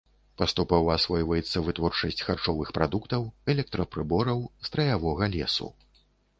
[0.41, 4.39] Паступова асвойваецца вытворчасць харчовых прадуктаў, электрапрыбораў,
[4.71, 5.73] страявога лесу.